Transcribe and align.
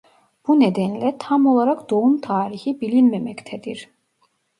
Bu 0.47 0.59
nedenle 0.59 1.17
tam 1.19 1.45
olarak 1.45 1.89
doğum 1.89 2.21
tarihi 2.21 2.81
bilinmemektedir. 2.81 3.89